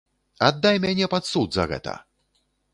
Аддай 0.47 0.79
мяне 0.85 1.11
пад 1.13 1.29
суд 1.33 1.53
за 1.61 1.69
гэта! 1.73 1.97